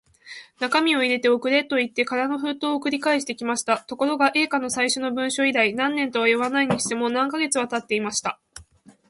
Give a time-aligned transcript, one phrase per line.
[0.59, 3.77] 中身を入れて送れ、といって空の封筒を送り返してきました。
[3.87, 8.39] ところが、Ａ 課の最初の文書以来、何年とはいわないにしても、何カ月かはたっていました。